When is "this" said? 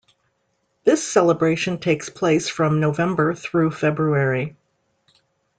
0.83-1.07